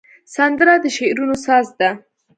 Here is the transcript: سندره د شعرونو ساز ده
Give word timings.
سندره 0.35 0.75
د 0.83 0.85
شعرونو 0.97 1.35
ساز 1.45 1.67
ده 1.79 1.89